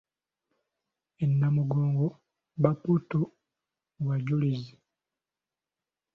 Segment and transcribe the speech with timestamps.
[1.23, 2.05] E Namugongo
[2.61, 3.19] bapoto
[3.95, 4.73] mu bajulizi.